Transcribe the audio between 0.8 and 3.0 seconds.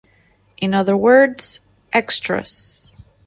words, extras.